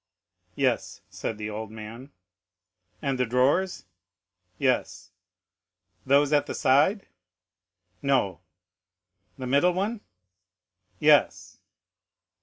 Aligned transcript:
"Yes," 0.55 1.01
said 1.11 1.37
the 1.37 1.51
old 1.51 1.69
man. 1.69 2.09
"And 3.03 3.19
the 3.19 3.25
drawers?" 3.27 3.85
"Yes." 4.57 5.11
"Those 6.07 6.33
at 6.33 6.47
the 6.47 6.55
side?" 6.55 7.05
"No." 8.01 8.39
"The 9.37 9.45
middle 9.45 9.73
one?" 9.73 10.01
"Yes." 10.97 11.59